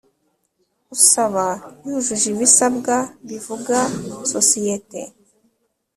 Usaba 0.95 1.47
wujuje 1.83 2.27
ibisabwa 2.33 2.95
bivuga 3.27 3.77
sosiyete 4.31 4.99